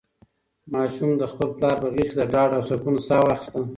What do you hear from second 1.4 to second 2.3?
پلار په غېږ کې د